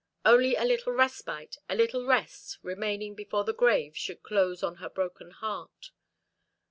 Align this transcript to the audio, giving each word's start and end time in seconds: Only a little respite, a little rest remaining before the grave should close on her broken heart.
Only 0.25 0.55
a 0.55 0.63
little 0.65 0.93
respite, 0.93 1.57
a 1.69 1.75
little 1.75 2.07
rest 2.07 2.57
remaining 2.63 3.13
before 3.13 3.43
the 3.43 3.53
grave 3.53 3.95
should 3.95 4.23
close 4.23 4.63
on 4.63 4.77
her 4.77 4.89
broken 4.89 5.29
heart. 5.29 5.91